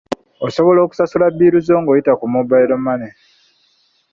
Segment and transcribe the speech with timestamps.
[0.47, 3.13] Osobola okusasula bbiiru zo ng'oyita ku mobile money.